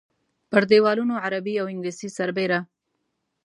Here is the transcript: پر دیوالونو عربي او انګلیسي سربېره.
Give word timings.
پر 0.51 0.61
دیوالونو 0.71 1.13
عربي 1.25 1.55
او 1.61 1.65
انګلیسي 1.73 2.07
سربېره. 2.17 2.59